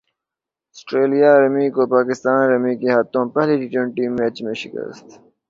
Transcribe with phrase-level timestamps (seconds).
[0.77, 5.05] سٹریلیا رمی کو پاکستان رمی کے ہاتھوں پہلے ٹی ٹوئنٹی میچ میں شکست